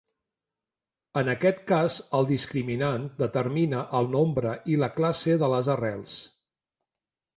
[1.21, 6.17] En aquest cas el discriminant determina el nombre i la classe de les arrels.